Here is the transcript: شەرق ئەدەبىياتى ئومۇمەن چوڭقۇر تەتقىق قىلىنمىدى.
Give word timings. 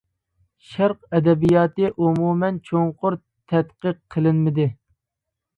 شەرق 0.69 1.03
ئەدەبىياتى 1.17 1.91
ئومۇمەن 1.91 2.57
چوڭقۇر 2.71 3.19
تەتقىق 3.53 4.01
قىلىنمىدى. 4.17 4.67